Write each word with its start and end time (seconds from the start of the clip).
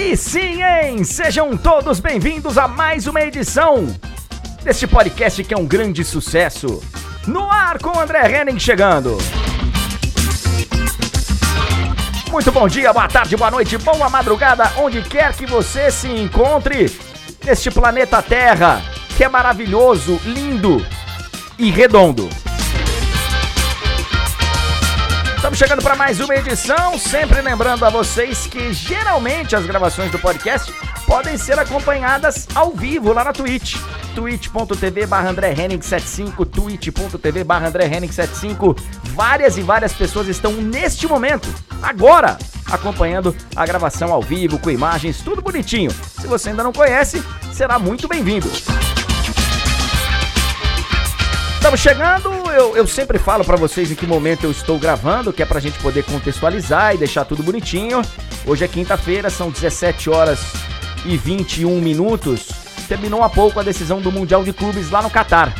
Aí 0.00 0.16
sim, 0.16 0.62
hein? 0.64 1.04
Sejam 1.04 1.54
todos 1.58 2.00
bem-vindos 2.00 2.56
a 2.56 2.66
mais 2.66 3.06
uma 3.06 3.20
edição 3.20 3.86
deste 4.62 4.86
podcast 4.86 5.44
que 5.44 5.52
é 5.52 5.56
um 5.58 5.66
grande 5.66 6.04
sucesso. 6.04 6.82
No 7.26 7.50
ar 7.50 7.78
com 7.78 8.00
André 8.00 8.40
Henning 8.40 8.58
chegando. 8.58 9.18
Muito 12.30 12.50
bom 12.50 12.66
dia, 12.66 12.94
boa 12.94 13.08
tarde, 13.08 13.36
boa 13.36 13.50
noite, 13.50 13.76
boa 13.76 14.08
madrugada, 14.08 14.72
onde 14.78 15.02
quer 15.02 15.34
que 15.36 15.44
você 15.44 15.90
se 15.90 16.08
encontre 16.08 16.90
neste 17.44 17.70
planeta 17.70 18.22
Terra, 18.22 18.82
que 19.18 19.22
é 19.22 19.28
maravilhoso, 19.28 20.18
lindo 20.24 20.84
e 21.58 21.70
redondo. 21.70 22.26
Estamos 25.40 25.58
chegando 25.58 25.82
para 25.82 25.96
mais 25.96 26.20
uma 26.20 26.36
edição, 26.36 26.98
sempre 26.98 27.40
lembrando 27.40 27.86
a 27.86 27.88
vocês 27.88 28.46
que 28.46 28.74
geralmente 28.74 29.56
as 29.56 29.64
gravações 29.64 30.12
do 30.12 30.18
podcast 30.18 30.70
podem 31.06 31.38
ser 31.38 31.58
acompanhadas 31.58 32.46
ao 32.54 32.72
vivo 32.72 33.10
lá 33.14 33.24
na 33.24 33.32
Twitch. 33.32 33.76
twitch.tv 34.14 35.06
barra 35.06 35.30
André 35.30 35.54
75, 35.54 36.44
twitch.tv 36.44 37.42
barra 37.42 37.68
André 37.68 37.88
75. 37.88 38.76
Várias 39.14 39.56
e 39.56 39.62
várias 39.62 39.94
pessoas 39.94 40.28
estão 40.28 40.52
neste 40.52 41.08
momento, 41.08 41.48
agora, 41.82 42.36
acompanhando 42.66 43.34
a 43.56 43.64
gravação 43.64 44.12
ao 44.12 44.20
vivo, 44.20 44.58
com 44.58 44.70
imagens, 44.70 45.22
tudo 45.22 45.40
bonitinho. 45.40 45.90
Se 46.20 46.26
você 46.26 46.50
ainda 46.50 46.62
não 46.62 46.72
conhece, 46.72 47.24
será 47.50 47.78
muito 47.78 48.06
bem-vindo. 48.06 48.46
Estamos 51.70 51.82
chegando, 51.82 52.50
eu, 52.50 52.76
eu 52.76 52.84
sempre 52.84 53.16
falo 53.16 53.44
para 53.44 53.56
vocês 53.56 53.92
em 53.92 53.94
que 53.94 54.04
momento 54.04 54.42
eu 54.42 54.50
estou 54.50 54.76
gravando, 54.76 55.32
que 55.32 55.40
é 55.40 55.46
pra 55.46 55.60
gente 55.60 55.78
poder 55.78 56.02
contextualizar 56.02 56.96
e 56.96 56.98
deixar 56.98 57.24
tudo 57.24 57.44
bonitinho. 57.44 58.02
Hoje 58.44 58.64
é 58.64 58.66
quinta-feira, 58.66 59.30
são 59.30 59.52
17 59.52 60.10
horas 60.10 60.40
e 61.04 61.16
21 61.16 61.80
minutos. 61.80 62.48
Terminou 62.88 63.22
há 63.22 63.30
pouco 63.30 63.60
a 63.60 63.62
decisão 63.62 64.00
do 64.00 64.10
Mundial 64.10 64.42
de 64.42 64.52
Clubes 64.52 64.90
lá 64.90 65.00
no 65.00 65.08
Catar. 65.08 65.54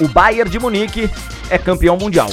O 0.00 0.08
Bayern 0.08 0.50
de 0.50 0.58
Munique 0.58 1.08
é 1.48 1.58
campeão 1.58 1.96
mundial. 1.96 2.28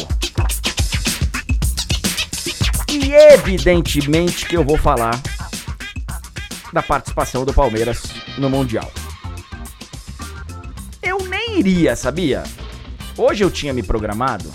E 2.92 3.14
evidentemente 3.14 4.48
que 4.48 4.58
eu 4.58 4.64
vou 4.64 4.76
falar 4.76 5.12
da 6.74 6.82
participação 6.82 7.46
do 7.46 7.54
Palmeiras 7.54 8.02
no 8.40 8.50
Mundial. 8.50 8.92
Eu 11.04 11.20
nem 11.28 11.60
iria, 11.60 11.96
sabia? 11.96 12.42
Hoje 13.22 13.44
eu 13.44 13.52
tinha 13.52 13.74
me 13.74 13.84
programado 13.84 14.50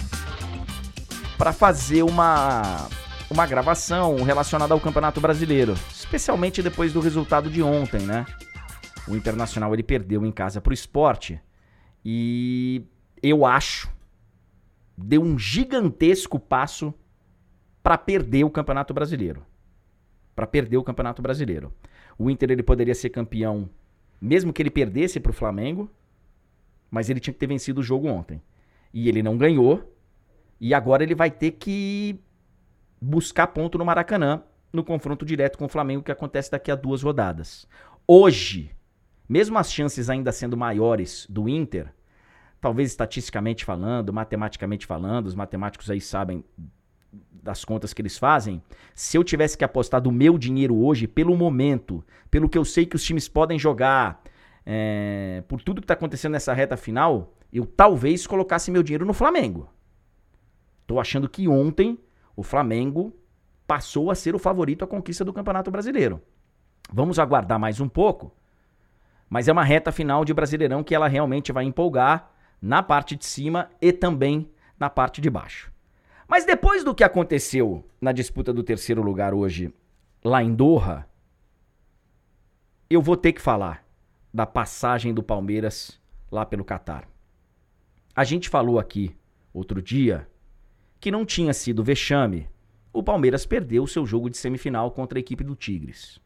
para 1.37 1.53
fazer 1.53 2.03
uma 2.03 2.89
uma 3.31 3.47
gravação 3.47 4.23
relacionada 4.23 4.73
ao 4.73 4.81
Campeonato 4.81 5.21
Brasileiro, 5.21 5.75
especialmente 5.93 6.63
depois 6.63 6.91
do 6.91 6.99
resultado 6.99 7.51
de 7.51 7.63
ontem, 7.63 8.01
né? 8.01 8.25
O 9.07 9.15
Internacional 9.15 9.75
ele 9.75 9.83
perdeu 9.83 10.25
em 10.25 10.33
casa 10.33 10.63
pro 10.63 10.73
esporte 10.73 11.39
e 12.03 12.87
eu 13.23 13.45
acho 13.45 13.93
deu 14.97 15.21
um 15.21 15.39
gigantesco 15.39 16.41
passo 16.41 16.95
para 17.83 17.99
perder 17.99 18.45
o 18.45 18.51
Campeonato 18.51 18.95
Brasileiro. 18.95 19.45
Para 20.35 20.47
perder 20.47 20.79
o 20.79 20.83
Campeonato 20.83 21.21
Brasileiro. 21.21 21.71
O 22.19 22.31
Inter 22.31 22.51
ele 22.51 22.63
poderia 22.63 22.95
ser 22.95 23.11
campeão 23.11 23.69
mesmo 24.19 24.55
que 24.55 24.63
ele 24.63 24.71
perdesse 24.71 25.21
pro 25.21 25.35
Flamengo, 25.35 25.91
mas 26.91 27.11
ele 27.11 27.21
tinha 27.21 27.35
que 27.35 27.41
ter 27.41 27.47
vencido 27.47 27.83
o 27.83 27.85
jogo 27.85 28.09
ontem. 28.09 28.41
E 28.95 29.09
ele 29.09 29.23
não 29.23 29.37
ganhou. 29.37 29.93
E 30.59 30.73
agora 30.73 31.03
ele 31.03 31.15
vai 31.15 31.31
ter 31.31 31.51
que 31.51 32.19
buscar 33.01 33.49
ponto 33.49 33.77
no 33.77 33.85
Maracanã, 33.85 34.43
no 34.73 34.83
confronto 34.83 35.27
direto 35.27 35.59
com 35.59 35.67
o 35.67 35.69
Flamengo, 35.69 36.03
que 36.03 36.13
acontece 36.13 36.51
daqui 36.51 36.71
a 36.71 36.77
duas 36.77 37.03
rodadas. 37.03 37.69
Hoje, 38.07 38.71
mesmo 39.29 39.59
as 39.59 39.73
chances 39.73 40.09
ainda 40.09 40.33
sendo 40.33 40.57
maiores 40.57 41.27
do 41.29 41.49
Inter, 41.49 41.93
talvez 42.61 42.91
estatisticamente 42.91 43.65
falando, 43.65 44.13
matematicamente 44.13 44.87
falando, 44.87 45.27
os 45.27 45.35
matemáticos 45.35 45.91
aí 45.91 46.01
sabem 46.01 46.43
das 47.31 47.63
contas 47.63 47.93
que 47.93 48.01
eles 48.01 48.17
fazem, 48.17 48.63
se 48.95 49.19
eu 49.19 49.23
tivesse 49.23 49.57
que 49.57 49.65
apostar 49.65 50.01
do 50.01 50.11
meu 50.11 50.39
dinheiro 50.39 50.75
hoje, 50.75 51.07
pelo 51.07 51.37
momento, 51.37 52.03
pelo 52.31 52.49
que 52.49 52.57
eu 52.57 52.65
sei 52.65 52.87
que 52.87 52.97
os 52.97 53.05
times 53.05 53.29
podem 53.29 53.59
jogar, 53.59 54.23
é, 54.65 55.43
por 55.47 55.61
tudo 55.61 55.83
que 55.83 55.85
está 55.85 55.93
acontecendo 55.93 56.33
nessa 56.33 56.55
reta 56.55 56.75
final, 56.75 57.35
eu 57.59 57.65
talvez 57.65 58.27
colocasse 58.27 58.71
meu 58.71 58.83
dinheiro 58.83 59.07
no 59.07 59.15
Flamengo. 59.15 59.69
Tô 60.87 60.99
achando 60.99 61.29
que 61.29 61.47
ontem 61.47 61.99
o 62.35 62.43
Flamengo 62.43 63.15
passou 63.67 64.11
a 64.11 64.15
ser 64.15 64.35
o 64.35 64.39
favorito 64.39 64.85
à 64.85 64.89
conquista 64.89 65.25
do 65.25 65.33
Campeonato 65.33 65.71
Brasileiro. 65.71 66.21
Vamos 66.93 67.19
aguardar 67.19 67.59
mais 67.59 67.81
um 67.81 67.89
pouco, 67.89 68.35
mas 69.31 69.49
é 69.49 69.53
uma 69.53 69.65
reta 69.65 69.93
final 69.93 70.25
de 70.25 70.35
Brasileirão 70.35 70.83
que 70.83 70.95
ela 70.95 71.09
realmente 71.09 71.53
vai 71.53 71.65
empolgar 71.65 72.31
na 72.61 72.83
parte 72.83 73.17
de 73.17 73.25
cima 73.25 73.71
e 73.81 73.93
também 73.93 74.51
na 74.79 74.91
parte 74.91 75.21
de 75.21 75.31
baixo. 75.31 75.73
Mas 76.27 76.45
depois 76.45 76.83
do 76.83 76.95
que 76.95 77.05
aconteceu 77.05 77.89
na 78.01 78.13
disputa 78.13 78.53
do 78.53 78.63
terceiro 78.63 79.03
lugar 79.03 79.33
hoje 79.33 79.73
lá 80.25 80.43
em 80.43 80.55
Doha, 80.55 81.07
eu 82.91 83.01
vou 83.01 83.17
ter 83.17 83.33
que 83.33 83.41
falar 83.41 83.85
da 84.33 84.45
passagem 84.45 85.15
do 85.15 85.23
Palmeiras 85.23 86.01
lá 86.31 86.45
pelo 86.45 86.65
Catar. 86.65 87.14
A 88.15 88.25
gente 88.25 88.49
falou 88.49 88.79
aqui 88.79 89.17
outro 89.53 89.83
dia 89.83 90.29
que 91.01 91.11
não 91.11 91.25
tinha 91.25 91.53
sido 91.53 91.83
vexame. 91.83 92.49
O 92.93 93.03
Palmeiras 93.03 93.45
perdeu 93.45 93.83
o 93.83 93.89
seu 93.89 94.07
jogo 94.07 94.31
de 94.31 94.37
semifinal 94.37 94.91
contra 94.91 95.19
a 95.19 95.21
equipe 95.21 95.43
do 95.43 95.57
Tigres. 95.57 96.21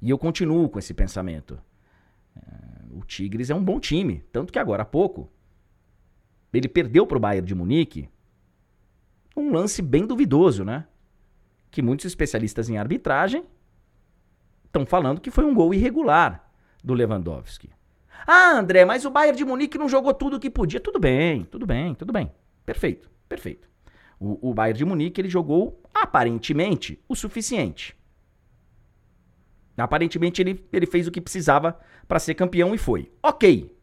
E 0.00 0.10
eu 0.10 0.18
continuo 0.18 0.68
com 0.68 0.78
esse 0.78 0.92
pensamento. 0.92 1.58
É, 2.36 2.40
o 2.90 3.04
Tigres 3.04 3.50
é 3.50 3.54
um 3.54 3.62
bom 3.62 3.78
time, 3.78 4.24
tanto 4.32 4.52
que 4.52 4.58
agora 4.58 4.82
há 4.82 4.86
pouco 4.86 5.30
ele 6.52 6.68
perdeu 6.68 7.06
para 7.06 7.16
o 7.16 7.20
Bayern 7.20 7.46
de 7.46 7.54
Munique 7.54 8.08
um 9.36 9.52
lance 9.52 9.80
bem 9.80 10.06
duvidoso, 10.06 10.64
né? 10.64 10.86
Que 11.70 11.80
muitos 11.80 12.04
especialistas 12.04 12.68
em 12.68 12.76
arbitragem 12.76 13.44
estão 14.66 14.84
falando 14.84 15.20
que 15.20 15.30
foi 15.30 15.44
um 15.44 15.54
gol 15.54 15.72
irregular 15.72 16.50
do 16.84 16.92
Lewandowski. 16.92 17.70
Ah, 18.26 18.58
André, 18.58 18.84
mas 18.84 19.04
o 19.04 19.10
Bayern 19.10 19.36
de 19.36 19.44
Munique 19.44 19.78
não 19.78 19.88
jogou 19.88 20.14
tudo 20.14 20.36
o 20.36 20.40
que 20.40 20.50
podia. 20.50 20.80
Tudo 20.80 20.98
bem, 20.98 21.44
tudo 21.44 21.66
bem, 21.66 21.94
tudo 21.94 22.12
bem. 22.12 22.30
Perfeito, 22.64 23.10
perfeito. 23.28 23.68
O, 24.18 24.50
o 24.50 24.54
Bayern 24.54 24.78
de 24.78 24.84
Munique 24.84 25.20
ele 25.20 25.28
jogou 25.28 25.80
aparentemente 25.92 26.98
o 27.08 27.16
suficiente. 27.16 27.96
Aparentemente 29.76 30.40
ele, 30.40 30.64
ele 30.72 30.86
fez 30.86 31.06
o 31.06 31.10
que 31.10 31.20
precisava 31.20 31.78
para 32.06 32.18
ser 32.18 32.34
campeão 32.34 32.74
e 32.74 32.78
foi. 32.78 33.10
Ok. 33.22 33.74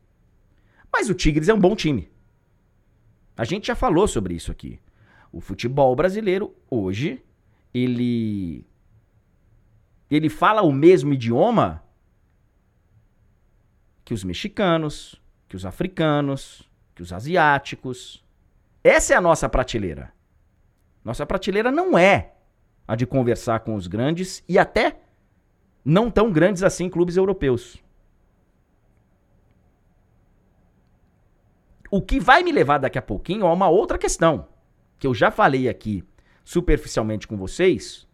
Mas 0.92 1.10
o 1.10 1.14
Tigres 1.14 1.50
é 1.50 1.54
um 1.54 1.60
bom 1.60 1.76
time. 1.76 2.10
A 3.36 3.44
gente 3.44 3.68
já 3.68 3.76
falou 3.76 4.08
sobre 4.08 4.34
isso 4.34 4.52
aqui. 4.52 4.80
O 5.32 5.40
futebol 5.40 5.96
brasileiro 5.96 6.56
hoje 6.70 7.24
ele 7.74 8.66
ele 10.10 10.28
fala 10.28 10.64
o 10.64 10.72
mesmo 10.72 11.14
idioma 11.14 11.84
que 14.10 14.14
os 14.16 14.24
mexicanos, 14.24 15.22
que 15.48 15.56
os 15.56 15.68
africanos, 15.68 16.68
que 16.96 17.04
os 17.04 17.14
asiáticos. 17.14 18.26
Essa 18.84 19.14
é 19.14 19.16
a 19.16 19.22
nossa 19.22 19.48
prateleira. 19.48 20.12
Nossa 21.06 21.28
prateleira 21.28 21.72
não 21.72 21.96
é 21.96 22.34
a 22.88 22.96
de 22.96 23.06
conversar 23.06 23.60
com 23.60 23.76
os 23.76 23.86
grandes 23.86 24.44
e 24.50 24.58
até 24.58 25.00
não 25.86 26.10
tão 26.10 26.32
grandes 26.32 26.64
assim 26.64 26.90
clubes 26.90 27.18
europeus. 27.18 27.78
O 31.92 32.02
que 32.02 32.20
vai 32.20 32.42
me 32.42 32.52
levar 32.52 32.80
daqui 32.80 32.98
a 32.98 33.04
pouquinho 33.04 33.46
a 33.46 33.54
uma 33.54 33.70
outra 33.70 34.00
questão, 34.00 34.48
que 34.98 35.06
eu 35.06 35.14
já 35.14 35.30
falei 35.30 35.70
aqui 35.70 36.04
superficialmente 36.44 37.28
com 37.28 37.38
vocês 37.38 38.08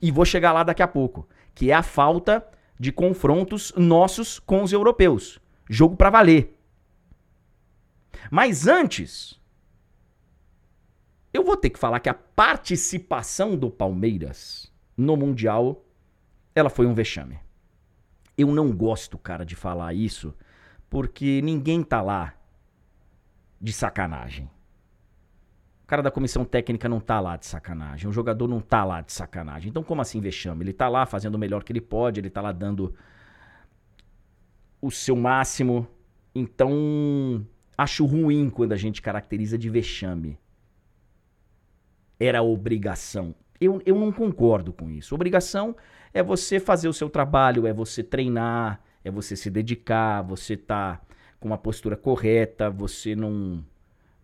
e 0.00 0.12
vou 0.12 0.24
chegar 0.24 0.52
lá 0.52 0.62
daqui 0.62 0.82
a 0.82 0.86
pouco, 0.86 1.28
que 1.52 1.72
é 1.72 1.74
a 1.74 1.82
falta 1.82 2.46
de 2.78 2.92
confrontos 2.92 3.72
nossos 3.76 4.38
com 4.38 4.62
os 4.62 4.72
europeus. 4.72 5.40
Jogo 5.68 5.96
para 5.96 6.10
valer. 6.10 6.58
Mas 8.30 8.66
antes, 8.66 9.40
eu 11.32 11.44
vou 11.44 11.56
ter 11.56 11.70
que 11.70 11.78
falar 11.78 12.00
que 12.00 12.08
a 12.08 12.14
participação 12.14 13.56
do 13.56 13.70
Palmeiras 13.70 14.72
no 14.96 15.16
Mundial, 15.16 15.84
ela 16.54 16.70
foi 16.70 16.86
um 16.86 16.94
vexame. 16.94 17.38
Eu 18.36 18.48
não 18.48 18.72
gosto, 18.72 19.18
cara, 19.18 19.44
de 19.44 19.54
falar 19.54 19.94
isso, 19.94 20.34
porque 20.88 21.40
ninguém 21.42 21.82
tá 21.82 22.00
lá 22.00 22.34
de 23.60 23.72
sacanagem. 23.72 24.50
Cara 25.94 26.02
da 26.02 26.10
comissão 26.10 26.44
técnica 26.44 26.88
não 26.88 26.98
tá 26.98 27.20
lá 27.20 27.36
de 27.36 27.46
sacanagem. 27.46 28.10
O 28.10 28.12
jogador 28.12 28.48
não 28.48 28.60
tá 28.60 28.84
lá 28.84 29.00
de 29.00 29.12
sacanagem. 29.12 29.70
Então, 29.70 29.84
como 29.84 30.02
assim 30.02 30.20
vexame? 30.20 30.64
Ele 30.64 30.72
tá 30.72 30.88
lá 30.88 31.06
fazendo 31.06 31.36
o 31.36 31.38
melhor 31.38 31.62
que 31.62 31.70
ele 31.70 31.80
pode, 31.80 32.18
ele 32.18 32.28
tá 32.28 32.40
lá 32.40 32.50
dando 32.50 32.92
o 34.82 34.90
seu 34.90 35.14
máximo. 35.14 35.86
Então, 36.34 37.46
acho 37.78 38.04
ruim 38.04 38.50
quando 38.50 38.72
a 38.72 38.76
gente 38.76 39.00
caracteriza 39.00 39.56
de 39.56 39.70
vexame. 39.70 40.36
Era 42.18 42.42
obrigação. 42.42 43.32
Eu, 43.60 43.80
eu 43.86 43.94
não 43.94 44.10
concordo 44.10 44.72
com 44.72 44.90
isso. 44.90 45.14
Obrigação 45.14 45.76
é 46.12 46.24
você 46.24 46.58
fazer 46.58 46.88
o 46.88 46.92
seu 46.92 47.08
trabalho, 47.08 47.68
é 47.68 47.72
você 47.72 48.02
treinar, 48.02 48.80
é 49.04 49.12
você 49.12 49.36
se 49.36 49.48
dedicar, 49.48 50.22
você 50.22 50.56
tá 50.56 51.00
com 51.38 51.46
uma 51.46 51.56
postura 51.56 51.96
correta, 51.96 52.68
você 52.68 53.14
não, 53.14 53.64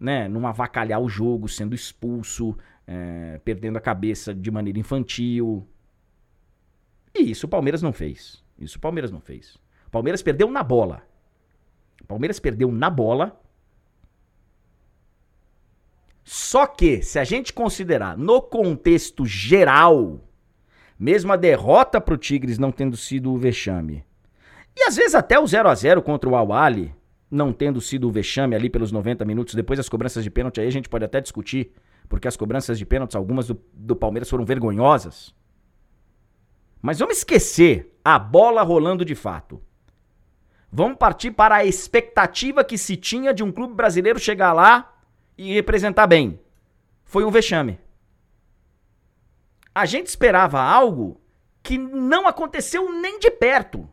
né, 0.00 0.26
não 0.26 0.46
avacalhar 0.46 0.98
o 0.98 1.08
jogo 1.08 1.46
sendo 1.46 1.74
expulso, 1.74 2.56
é, 2.86 3.38
perdendo 3.44 3.76
a 3.76 3.80
cabeça 3.80 4.34
de 4.34 4.50
maneira 4.50 4.78
infantil. 4.78 5.68
E 7.14 7.30
isso 7.30 7.46
o 7.46 7.48
Palmeiras 7.48 7.82
não 7.82 7.92
fez. 7.92 8.42
Isso 8.58 8.78
o 8.78 8.80
Palmeiras 8.80 9.10
não 9.10 9.20
fez. 9.20 9.56
O 9.86 9.90
Palmeiras 9.90 10.22
perdeu 10.22 10.50
na 10.50 10.62
bola. 10.62 11.02
O 12.02 12.06
Palmeiras 12.06 12.40
perdeu 12.40 12.72
na 12.72 12.88
bola. 12.88 13.38
Só 16.24 16.66
que, 16.66 17.02
se 17.02 17.18
a 17.18 17.24
gente 17.24 17.52
considerar 17.52 18.16
no 18.16 18.40
contexto 18.40 19.26
geral, 19.26 20.20
mesmo 20.98 21.32
a 21.32 21.36
derrota 21.36 22.00
para 22.00 22.14
o 22.14 22.18
Tigres 22.18 22.58
não 22.58 22.70
tendo 22.70 22.96
sido 22.96 23.32
o 23.32 23.38
vexame, 23.38 24.04
e 24.76 24.84
às 24.84 24.96
vezes 24.96 25.14
até 25.14 25.38
o 25.38 25.46
0 25.46 25.68
a 25.68 25.74
0 25.74 26.02
contra 26.02 26.30
o 26.30 26.36
Awali 26.36 26.94
não 27.30 27.52
tendo 27.52 27.80
sido 27.80 28.08
o 28.08 28.10
vexame 28.10 28.56
ali 28.56 28.68
pelos 28.68 28.90
90 28.90 29.24
minutos, 29.24 29.54
depois 29.54 29.78
as 29.78 29.88
cobranças 29.88 30.24
de 30.24 30.30
pênalti 30.30 30.60
aí 30.60 30.66
a 30.66 30.72
gente 30.72 30.88
pode 30.88 31.04
até 31.04 31.20
discutir, 31.20 31.72
porque 32.08 32.26
as 32.26 32.36
cobranças 32.36 32.78
de 32.78 32.84
pênaltis, 32.84 33.14
algumas 33.14 33.46
do, 33.46 33.60
do 33.72 33.94
Palmeiras 33.94 34.28
foram 34.28 34.44
vergonhosas. 34.44 35.34
Mas 36.82 36.98
vamos 36.98 37.18
esquecer 37.18 37.96
a 38.04 38.18
bola 38.18 38.62
rolando 38.62 39.04
de 39.04 39.14
fato. 39.14 39.62
Vamos 40.72 40.98
partir 40.98 41.30
para 41.32 41.56
a 41.56 41.64
expectativa 41.64 42.64
que 42.64 42.78
se 42.78 42.96
tinha 42.96 43.34
de 43.34 43.42
um 43.42 43.52
clube 43.52 43.74
brasileiro 43.74 44.18
chegar 44.18 44.52
lá 44.52 44.96
e 45.36 45.52
representar 45.52 46.06
bem. 46.06 46.40
Foi 47.04 47.24
um 47.24 47.30
vexame. 47.30 47.78
A 49.74 49.84
gente 49.84 50.06
esperava 50.06 50.60
algo 50.60 51.20
que 51.62 51.76
não 51.76 52.26
aconteceu 52.26 52.92
nem 52.92 53.18
de 53.18 53.30
perto. 53.30 53.88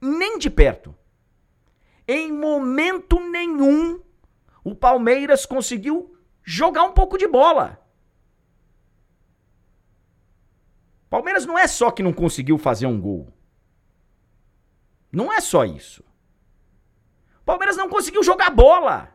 Nem 0.00 0.38
de 0.38 0.50
perto. 0.50 0.94
Em 2.06 2.32
momento 2.32 3.18
nenhum, 3.18 4.00
o 4.62 4.74
Palmeiras 4.74 5.46
conseguiu 5.46 6.16
jogar 6.42 6.84
um 6.84 6.92
pouco 6.92 7.16
de 7.16 7.26
bola. 7.26 7.80
Palmeiras 11.08 11.46
não 11.46 11.58
é 11.58 11.66
só 11.66 11.90
que 11.90 12.02
não 12.02 12.12
conseguiu 12.12 12.58
fazer 12.58 12.86
um 12.86 13.00
gol. 13.00 13.32
Não 15.12 15.32
é 15.32 15.40
só 15.40 15.64
isso. 15.64 16.04
Palmeiras 17.44 17.76
não 17.76 17.88
conseguiu 17.88 18.22
jogar 18.22 18.50
bola. 18.50 19.14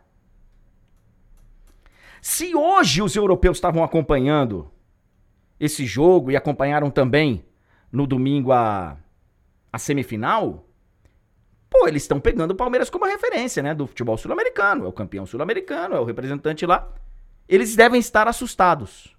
Se 2.21 2.55
hoje 2.55 3.01
os 3.01 3.15
europeus 3.15 3.57
estavam 3.57 3.83
acompanhando 3.83 4.71
esse 5.59 5.85
jogo 5.85 6.31
e 6.31 6.37
acompanharam 6.37 6.89
também 6.89 7.45
no 7.91 8.07
domingo 8.07 8.51
a, 8.51 8.97
a 9.71 9.77
semifinal, 9.77 10.68
pô, 11.79 11.87
eles 11.87 12.03
estão 12.03 12.19
pegando 12.19 12.51
o 12.51 12.55
Palmeiras 12.55 12.89
como 12.89 13.05
referência, 13.05 13.63
né? 13.63 13.73
Do 13.73 13.87
futebol 13.87 14.17
sul-americano. 14.17 14.85
É 14.85 14.87
o 14.87 14.91
campeão 14.91 15.25
sul-americano, 15.25 15.95
é 15.95 15.99
o 15.99 16.03
representante 16.03 16.65
lá. 16.65 16.91
Eles 17.47 17.75
devem 17.75 17.99
estar 17.99 18.27
assustados. 18.27 19.15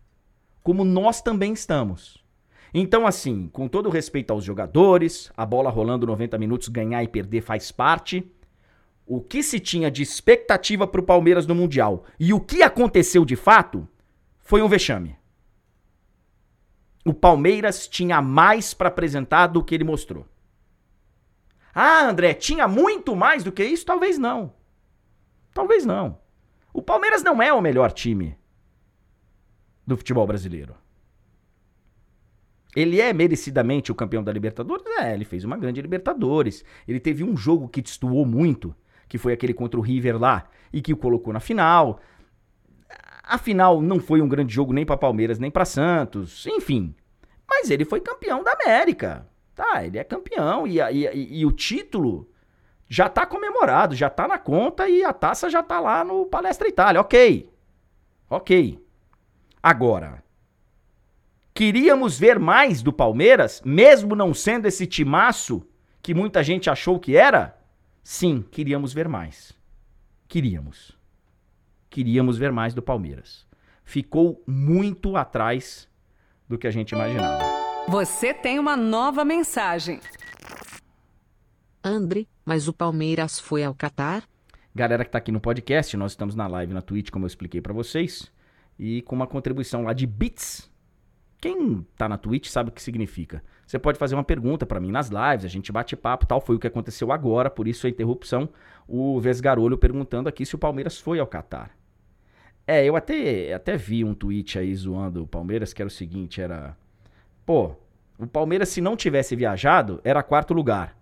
Como 0.62 0.84
nós 0.84 1.22
também 1.22 1.52
estamos. 1.54 2.22
Então, 2.72 3.06
assim, 3.06 3.48
com 3.48 3.66
todo 3.66 3.88
respeito 3.88 4.30
aos 4.32 4.44
jogadores, 4.44 5.32
a 5.36 5.44
bola 5.46 5.70
rolando 5.70 6.06
90 6.06 6.38
minutos, 6.38 6.68
ganhar 6.68 7.02
e 7.02 7.08
perder 7.08 7.40
faz 7.40 7.72
parte. 7.72 8.30
O 9.06 9.20
que 9.20 9.42
se 9.42 9.58
tinha 9.58 9.90
de 9.90 10.02
expectativa 10.02 10.86
para 10.86 11.00
o 11.00 11.04
Palmeiras 11.04 11.46
no 11.46 11.54
Mundial 11.54 12.04
e 12.18 12.32
o 12.32 12.38
que 12.38 12.62
aconteceu 12.62 13.24
de 13.24 13.34
fato 13.34 13.88
foi 14.38 14.62
um 14.62 14.68
vexame. 14.68 15.16
O 17.04 17.14
Palmeiras 17.14 17.88
tinha 17.88 18.20
mais 18.20 18.74
para 18.74 18.88
apresentar 18.88 19.48
do 19.48 19.64
que 19.64 19.74
ele 19.74 19.82
mostrou. 19.82 20.26
Ah, 21.74 22.08
André, 22.08 22.34
tinha 22.34 22.66
muito 22.66 23.14
mais 23.14 23.44
do 23.44 23.52
que 23.52 23.64
isso? 23.64 23.86
Talvez 23.86 24.18
não. 24.18 24.52
Talvez 25.52 25.84
não. 25.84 26.18
O 26.72 26.82
Palmeiras 26.82 27.22
não 27.22 27.42
é 27.42 27.52
o 27.52 27.60
melhor 27.60 27.92
time 27.92 28.36
do 29.86 29.96
futebol 29.96 30.26
brasileiro. 30.26 30.74
Ele 32.74 33.00
é 33.00 33.12
merecidamente 33.12 33.90
o 33.90 33.94
campeão 33.94 34.22
da 34.22 34.32
Libertadores? 34.32 34.84
É, 34.98 35.12
ele 35.12 35.24
fez 35.24 35.44
uma 35.44 35.56
grande 35.56 35.82
Libertadores. 35.82 36.64
Ele 36.86 37.00
teve 37.00 37.24
um 37.24 37.36
jogo 37.36 37.68
que 37.68 37.82
destoou 37.82 38.24
muito, 38.24 38.74
que 39.08 39.18
foi 39.18 39.32
aquele 39.32 39.52
contra 39.52 39.78
o 39.78 39.82
River 39.82 40.20
lá, 40.20 40.48
e 40.72 40.80
que 40.80 40.92
o 40.92 40.96
colocou 40.96 41.32
na 41.32 41.40
final. 41.40 42.00
A 43.24 43.38
final 43.38 43.82
não 43.82 43.98
foi 43.98 44.22
um 44.22 44.28
grande 44.28 44.54
jogo 44.54 44.72
nem 44.72 44.86
para 44.86 44.96
Palmeiras, 44.96 45.38
nem 45.38 45.50
para 45.50 45.64
Santos, 45.64 46.46
enfim. 46.46 46.94
Mas 47.48 47.70
ele 47.70 47.84
foi 47.84 48.00
campeão 48.00 48.44
da 48.44 48.52
América. 48.52 49.26
Tá, 49.60 49.84
ele 49.84 49.98
é 49.98 50.04
campeão 50.04 50.66
e, 50.66 50.80
e, 50.80 51.40
e, 51.40 51.44
o 51.44 51.52
título 51.52 52.26
já 52.88 53.10
tá 53.10 53.26
comemorado, 53.26 53.94
já 53.94 54.08
tá 54.08 54.26
na 54.26 54.38
conta 54.38 54.88
e 54.88 55.04
a 55.04 55.12
taça 55.12 55.50
já 55.50 55.62
tá 55.62 55.78
lá 55.78 56.02
no 56.02 56.24
Palestra 56.24 56.66
Itália. 56.66 56.98
Ok. 56.98 57.46
Ok. 58.30 58.82
Agora, 59.62 60.24
Queríamos 61.52 62.18
ver 62.18 62.38
mais 62.38 62.80
do 62.80 62.90
Palmeiras, 62.90 63.60
mesmo 63.62 64.16
não 64.16 64.32
sendo 64.32 64.64
esse 64.64 64.86
timaço 64.86 65.62
que 66.00 66.14
muita 66.14 66.42
gente 66.42 66.70
achou 66.70 66.98
que 66.98 67.14
era? 67.14 67.54
Sim, 68.02 68.42
queríamos 68.50 68.94
ver 68.94 69.08
mais. 69.08 69.52
Queríamos. 70.26 70.96
Queríamos 71.90 72.38
ver 72.38 72.50
mais 72.50 72.72
do 72.72 72.80
Palmeiras. 72.80 73.46
Ficou 73.84 74.42
muito 74.46 75.16
atrás 75.18 75.86
do 76.48 76.56
que 76.56 76.66
a 76.66 76.70
gente 76.70 76.92
imaginava. 76.92 77.59
Você 77.90 78.32
tem 78.32 78.58
uma 78.60 78.76
nova 78.76 79.24
mensagem. 79.24 79.98
André, 81.82 82.26
mas 82.44 82.68
o 82.68 82.72
Palmeiras 82.72 83.40
foi 83.40 83.64
ao 83.64 83.74
Catar? 83.74 84.22
Galera 84.72 85.04
que 85.04 85.10
tá 85.10 85.18
aqui 85.18 85.32
no 85.32 85.40
podcast, 85.40 85.96
nós 85.96 86.12
estamos 86.12 86.36
na 86.36 86.46
live 86.46 86.72
na 86.72 86.82
Twitch, 86.82 87.10
como 87.10 87.24
eu 87.24 87.26
expliquei 87.26 87.60
para 87.60 87.72
vocês, 87.72 88.30
e 88.78 89.02
com 89.02 89.16
uma 89.16 89.26
contribuição 89.26 89.82
lá 89.82 89.92
de 89.92 90.06
bits 90.06 90.70
quem 91.40 91.84
tá 91.96 92.08
na 92.08 92.18
Twitch 92.18 92.48
sabe 92.48 92.68
o 92.68 92.72
que 92.72 92.82
significa. 92.82 93.42
Você 93.66 93.78
pode 93.78 93.98
fazer 93.98 94.14
uma 94.14 94.22
pergunta 94.22 94.66
para 94.66 94.78
mim 94.78 94.92
nas 94.92 95.08
lives, 95.08 95.46
a 95.46 95.48
gente 95.48 95.72
bate 95.72 95.96
papo, 95.96 96.26
tal. 96.26 96.40
Foi 96.40 96.54
o 96.54 96.58
que 96.58 96.66
aconteceu 96.66 97.10
agora, 97.10 97.48
por 97.48 97.66
isso 97.66 97.86
a 97.86 97.90
interrupção. 97.90 98.48
O 98.86 99.18
Vesgarolho 99.18 99.78
perguntando 99.78 100.28
aqui 100.28 100.44
se 100.44 100.54
o 100.54 100.58
Palmeiras 100.58 101.00
foi 101.00 101.18
ao 101.18 101.26
Catar. 101.26 101.70
É, 102.66 102.84
eu 102.84 102.94
até, 102.94 103.54
até 103.54 103.76
vi 103.76 104.04
um 104.04 104.12
tweet 104.12 104.58
aí 104.58 104.74
zoando 104.74 105.22
o 105.22 105.26
Palmeiras, 105.26 105.72
que 105.72 105.82
era 105.82 105.88
o 105.88 105.90
seguinte, 105.90 106.40
era... 106.40 106.76
Pô, 107.50 107.74
o 108.16 108.28
Palmeiras 108.28 108.68
se 108.68 108.80
não 108.80 108.96
tivesse 108.96 109.34
viajado, 109.34 110.00
era 110.04 110.22
quarto 110.22 110.54
lugar. 110.54 110.96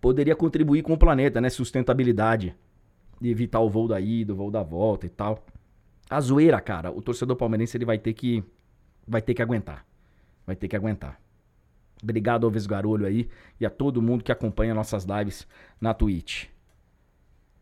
Poderia 0.00 0.34
contribuir 0.34 0.82
com 0.82 0.92
o 0.92 0.98
planeta, 0.98 1.40
né? 1.40 1.48
Sustentabilidade. 1.48 2.52
E 3.20 3.30
evitar 3.30 3.60
o 3.60 3.70
voo 3.70 3.86
da 3.86 4.00
ida, 4.00 4.32
o 4.32 4.36
voo 4.36 4.50
da 4.50 4.60
volta 4.60 5.06
e 5.06 5.08
tal. 5.08 5.46
A 6.10 6.20
zoeira, 6.20 6.60
cara, 6.60 6.90
o 6.90 7.00
torcedor 7.00 7.36
palmeirense 7.36 7.76
ele 7.76 7.84
vai 7.84 7.96
ter 7.96 8.12
que 8.12 8.42
vai 9.06 9.22
ter 9.22 9.34
que 9.34 9.40
aguentar. 9.40 9.86
Vai 10.44 10.56
ter 10.56 10.66
que 10.66 10.74
aguentar. 10.74 11.20
Obrigado 12.02 12.44
ao 12.44 12.50
Vesgarolho 12.50 13.06
aí 13.06 13.28
e 13.60 13.64
a 13.64 13.70
todo 13.70 14.02
mundo 14.02 14.24
que 14.24 14.32
acompanha 14.32 14.74
nossas 14.74 15.04
lives 15.04 15.46
na 15.80 15.94
Twitch. 15.94 16.46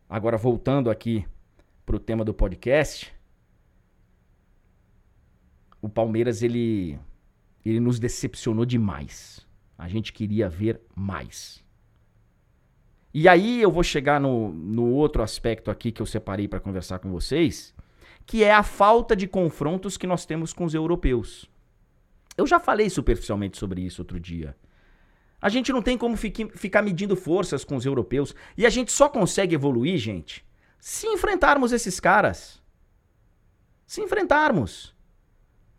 Agora 0.09 0.39
voltando 0.39 0.91
aqui 0.91 1.27
pro 1.85 1.99
tema 1.99 2.25
do 2.25 2.33
podcast, 2.33 3.15
o 5.83 5.89
Palmeiras 5.91 6.43
ele 6.43 6.99
ele 7.69 7.81
nos 7.81 7.99
decepcionou 7.99 8.65
demais. 8.65 9.47
A 9.77 9.89
gente 9.89 10.13
queria 10.13 10.49
ver 10.49 10.81
mais. 10.95 11.65
E 13.13 13.29
aí 13.29 13.63
eu 13.63 13.71
vou 13.71 13.83
chegar 13.83 14.21
no, 14.21 14.53
no 14.53 14.91
outro 14.91 15.23
aspecto 15.23 15.71
aqui 15.71 15.91
que 15.91 16.03
eu 16.03 16.07
separei 16.07 16.47
para 16.47 16.61
conversar 16.61 16.99
com 16.99 17.11
vocês, 17.11 17.75
que 18.27 18.45
é 18.45 18.53
a 18.53 18.63
falta 18.63 19.17
de 19.17 19.27
confrontos 19.27 19.97
que 19.97 20.07
nós 20.07 20.27
temos 20.27 20.53
com 20.53 20.65
os 20.65 20.75
europeus. 20.75 21.49
Eu 22.37 22.47
já 22.47 22.59
falei 22.59 22.91
superficialmente 22.91 23.57
sobre 23.57 23.81
isso 23.81 24.03
outro 24.03 24.21
dia. 24.21 24.57
A 25.41 25.49
gente 25.49 25.73
não 25.73 25.83
tem 25.83 25.97
como 25.97 26.17
fique, 26.17 26.49
ficar 26.57 26.83
medindo 26.83 27.15
forças 27.15 27.65
com 27.65 27.77
os 27.77 27.87
europeus. 27.87 28.35
E 28.57 28.67
a 28.67 28.71
gente 28.71 28.93
só 28.93 29.09
consegue 29.09 29.55
evoluir, 29.55 29.99
gente, 29.99 30.45
se 30.81 31.07
enfrentarmos 31.07 31.73
esses 31.73 32.01
caras. 32.01 32.63
Se 33.87 34.01
enfrentarmos. 34.01 34.96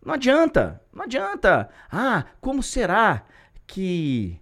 Não 0.08 0.14
adianta. 0.14 0.80
Não 0.90 1.04
adianta. 1.04 1.68
Ah, 1.92 2.24
como 2.40 2.62
será 2.62 3.26
que 3.66 4.40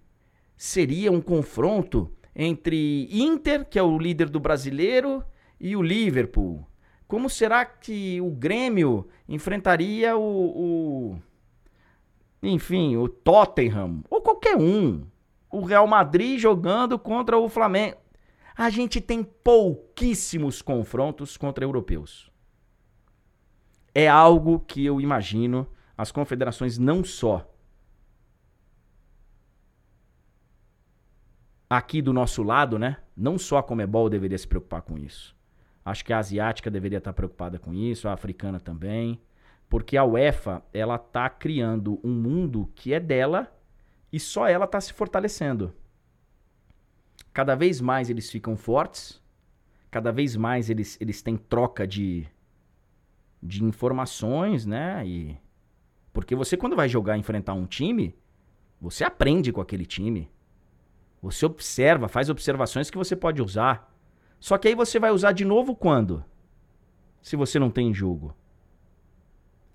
seria 0.55 1.11
um 1.11 1.19
confronto 1.19 2.09
entre 2.33 3.09
Inter, 3.11 3.65
que 3.65 3.77
é 3.77 3.83
o 3.83 3.99
líder 3.99 4.29
do 4.29 4.39
brasileiro, 4.39 5.21
e 5.59 5.75
o 5.75 5.81
Liverpool? 5.81 6.65
Como 7.05 7.29
será 7.29 7.65
que 7.65 8.21
o 8.21 8.31
Grêmio 8.31 9.09
enfrentaria 9.27 10.15
o, 10.15 10.21
o 10.21 11.21
enfim, 12.41 12.95
o 12.95 13.09
Tottenham 13.09 14.05
ou 14.09 14.21
qualquer 14.21 14.55
um? 14.55 15.05
O 15.51 15.65
Real 15.65 15.85
Madrid 15.85 16.39
jogando 16.39 16.97
contra 16.97 17.37
o 17.37 17.49
Flamengo. 17.49 17.97
A 18.55 18.69
gente 18.69 19.01
tem 19.01 19.21
pouquíssimos 19.21 20.61
confrontos 20.61 21.35
contra 21.35 21.65
europeus. 21.65 22.31
É 23.99 24.07
algo 24.07 24.59
que 24.59 24.85
eu 24.85 25.01
imagino 25.01 25.67
as 25.97 26.11
confederações 26.11 26.77
não 26.77 27.03
só 27.03 27.51
aqui 31.67 31.99
do 31.99 32.13
nosso 32.13 32.43
lado, 32.43 32.77
né? 32.77 32.97
Não 33.15 33.39
só 33.39 33.57
a 33.57 33.63
Comebol 33.63 34.07
deveria 34.07 34.37
se 34.37 34.47
preocupar 34.47 34.83
com 34.83 34.99
isso. 34.99 35.35
Acho 35.83 36.05
que 36.05 36.13
a 36.13 36.19
asiática 36.19 36.69
deveria 36.69 36.99
estar 36.99 37.11
preocupada 37.11 37.57
com 37.57 37.73
isso, 37.73 38.07
a 38.07 38.13
africana 38.13 38.59
também, 38.59 39.19
porque 39.67 39.97
a 39.97 40.05
UEFA, 40.05 40.61
ela 40.71 40.99
tá 40.99 41.27
criando 41.27 41.99
um 42.03 42.13
mundo 42.13 42.71
que 42.75 42.93
é 42.93 42.99
dela 42.99 43.51
e 44.13 44.19
só 44.19 44.47
ela 44.47 44.67
tá 44.67 44.79
se 44.79 44.93
fortalecendo. 44.93 45.73
Cada 47.33 47.55
vez 47.55 47.81
mais 47.81 48.11
eles 48.11 48.29
ficam 48.29 48.55
fortes, 48.55 49.19
cada 49.89 50.11
vez 50.11 50.35
mais 50.35 50.69
eles, 50.69 51.01
eles 51.01 51.23
têm 51.23 51.35
troca 51.35 51.87
de, 51.87 52.27
de 53.41 53.63
informações, 53.63 54.65
né? 54.65 55.05
E 55.05 55.37
porque 56.11 56.35
você 56.35 56.57
quando 56.57 56.75
vai 56.75 56.89
jogar 56.89 57.17
enfrentar 57.17 57.53
um 57.53 57.65
time, 57.65 58.15
você 58.81 59.03
aprende 59.03 59.51
com 59.51 59.61
aquele 59.61 59.85
time. 59.85 60.29
Você 61.21 61.45
observa, 61.45 62.07
faz 62.07 62.29
observações 62.29 62.89
que 62.89 62.97
você 62.97 63.15
pode 63.15 63.41
usar. 63.41 63.93
Só 64.39 64.57
que 64.57 64.67
aí 64.67 64.75
você 64.75 64.99
vai 64.99 65.11
usar 65.11 65.31
de 65.31 65.43
novo 65.43 65.75
quando? 65.75 66.23
Se 67.21 67.35
você 67.35 67.59
não 67.59 67.69
tem 67.69 67.93
jogo. 67.93 68.35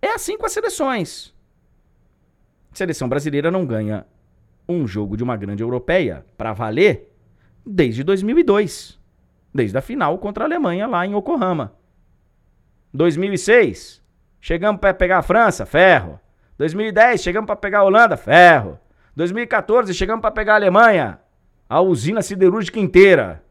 É 0.00 0.14
assim 0.14 0.36
com 0.36 0.46
as 0.46 0.52
seleções. 0.52 1.34
A 2.72 2.76
seleção 2.76 3.08
brasileira 3.08 3.50
não 3.50 3.66
ganha 3.66 4.06
um 4.68 4.86
jogo 4.86 5.16
de 5.16 5.22
uma 5.22 5.36
grande 5.36 5.62
europeia 5.62 6.24
para 6.36 6.52
valer 6.52 7.12
desde 7.64 8.02
2002. 8.02 8.98
Desde 9.54 9.76
a 9.76 9.82
final 9.82 10.18
contra 10.18 10.44
a 10.44 10.46
Alemanha 10.46 10.86
lá 10.86 11.06
em 11.06 11.16
Yokohama. 11.16 11.76
2006, 12.92 14.02
chegamos 14.40 14.80
para 14.80 14.92
pegar 14.92 15.18
a 15.18 15.22
França, 15.22 15.64
ferro. 15.64 16.20
2010, 16.58 17.22
chegamos 17.22 17.46
para 17.46 17.56
pegar 17.56 17.80
a 17.80 17.84
Holanda, 17.84 18.16
ferro. 18.16 18.78
2014, 19.16 19.92
chegamos 19.94 20.20
para 20.22 20.30
pegar 20.30 20.54
a 20.54 20.56
Alemanha, 20.56 21.20
a 21.68 21.80
usina 21.80 22.22
siderúrgica 22.22 22.78
inteira. 22.78 23.42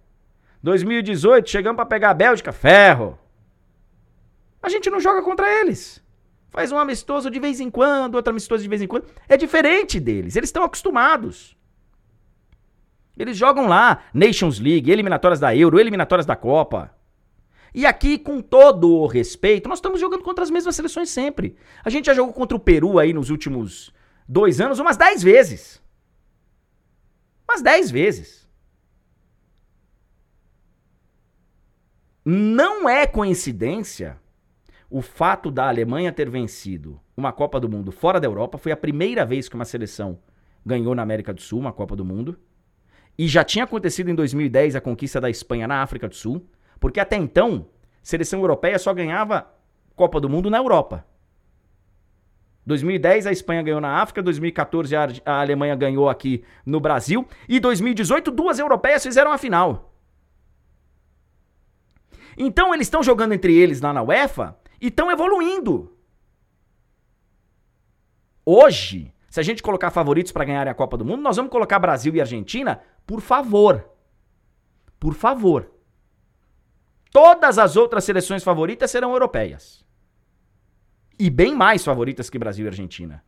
2018, 0.62 1.50
chegamos 1.50 1.75
para 1.75 1.86
pegar 1.86 2.12
a 2.12 2.13
Bélgica, 2.13 2.51
ferro. 2.51 3.17
A 4.62 4.69
gente 4.69 4.89
não 4.89 5.00
joga 5.00 5.21
contra 5.24 5.50
eles. 5.60 6.03
Faz 6.50 6.71
um 6.71 6.77
amistoso 6.77 7.31
de 7.31 7.39
vez 7.39 7.60
em 7.60 7.69
quando, 7.69 8.15
outro 8.15 8.31
amistoso 8.31 8.62
de 8.62 8.69
vez 8.69 8.81
em 8.81 8.88
quando. 8.88 9.05
É 9.27 9.38
diferente 9.38 10.00
deles. 10.00 10.36
Eles 10.36 10.50
estão 10.50 10.63
acostumados. 10.63 11.57
Eles 13.17 13.38
jogam 13.38 13.67
lá 13.67 14.03
Nations 14.13 14.60
League, 14.60 14.91
eliminatórias 14.91 15.39
da 15.39 15.55
Euro, 15.55 15.79
eliminatórias 15.79 16.25
da 16.25 16.36
Copa. 16.36 16.93
E 17.73 17.85
aqui, 17.85 18.17
com 18.17 18.41
todo 18.41 18.89
o 18.91 19.07
respeito, 19.07 19.69
nós 19.69 19.77
estamos 19.77 19.99
jogando 19.99 20.23
contra 20.23 20.43
as 20.43 20.51
mesmas 20.51 20.75
seleções 20.75 21.09
sempre. 21.09 21.55
A 21.83 21.89
gente 21.89 22.05
já 22.05 22.13
jogou 22.13 22.33
contra 22.33 22.57
o 22.57 22.59
Peru 22.59 22.99
aí 22.99 23.13
nos 23.13 23.29
últimos 23.29 23.93
dois 24.27 24.59
anos 24.59 24.79
umas 24.79 24.97
dez 24.97 25.23
vezes. 25.23 25.81
Umas 27.51 27.61
10 27.61 27.91
vezes. 27.91 28.47
Não 32.23 32.87
é 32.87 33.05
coincidência 33.05 34.17
o 34.89 35.01
fato 35.01 35.51
da 35.51 35.67
Alemanha 35.67 36.13
ter 36.13 36.29
vencido 36.29 36.97
uma 37.15 37.33
Copa 37.33 37.59
do 37.59 37.67
Mundo 37.67 37.91
fora 37.91 38.21
da 38.21 38.27
Europa. 38.27 38.57
Foi 38.57 38.71
a 38.71 38.77
primeira 38.77 39.25
vez 39.25 39.49
que 39.49 39.55
uma 39.55 39.65
seleção 39.65 40.17
ganhou 40.65 40.95
na 40.95 41.01
América 41.01 41.33
do 41.33 41.41
Sul 41.41 41.59
uma 41.59 41.73
Copa 41.73 41.93
do 41.93 42.05
Mundo. 42.05 42.39
E 43.17 43.27
já 43.27 43.43
tinha 43.43 43.65
acontecido 43.65 44.09
em 44.09 44.15
2010 44.15 44.77
a 44.77 44.81
conquista 44.81 45.19
da 45.19 45.29
Espanha 45.29 45.67
na 45.67 45.81
África 45.81 46.07
do 46.07 46.15
Sul. 46.15 46.47
Porque 46.81 47.00
até 47.00 47.15
então, 47.15 47.67
seleção 48.01 48.39
europeia 48.39 48.79
só 48.79 48.91
ganhava 48.91 49.47
Copa 49.95 50.19
do 50.19 50.27
Mundo 50.27 50.50
na 50.50 50.57
Europa. 50.57 51.05
2010 52.65 53.27
a 53.27 53.31
Espanha 53.31 53.61
ganhou 53.61 53.79
na 53.79 54.01
África, 54.01 54.21
2014 54.21 54.95
a, 54.95 55.07
Alemanha 55.25 55.75
ganhou 55.75 56.09
aqui 56.09 56.43
no 56.65 56.79
Brasil 56.79 57.27
e 57.47 57.59
2018 57.59 58.31
duas 58.31 58.57
europeias 58.57 59.03
fizeram 59.03 59.31
a 59.31 59.38
final. 59.38 59.93
Então 62.35 62.73
eles 62.73 62.88
estão 62.88 63.03
jogando 63.03 63.33
entre 63.33 63.55
eles 63.55 63.79
lá 63.79 63.93
na 63.93 64.01
UEFA 64.01 64.57
e 64.81 64.88
estão 64.88 65.11
evoluindo. 65.11 65.95
Hoje, 68.43 69.13
se 69.29 69.39
a 69.39 69.43
gente 69.43 69.61
colocar 69.61 69.91
favoritos 69.91 70.31
para 70.31 70.45
ganhar 70.45 70.67
a 70.67 70.73
Copa 70.73 70.97
do 70.97 71.05
Mundo, 71.05 71.21
nós 71.21 71.35
vamos 71.35 71.51
colocar 71.51 71.77
Brasil 71.77 72.15
e 72.15 72.21
Argentina, 72.21 72.81
por 73.05 73.21
favor. 73.21 73.88
Por 75.00 75.13
favor. 75.13 75.80
Todas 77.12 77.60
as 77.60 77.75
outras 77.75 78.03
seleções 78.03 78.44
favoritas 78.44 78.89
serão 78.89 79.12
europeias 79.12 79.86
e 81.22 81.30
bem 81.30 81.53
mais 81.53 81.84
favoritas 81.84 82.32
que 82.32 82.39
Brasil 82.39 82.65
e 82.65 82.70
Argentina. 82.70 83.24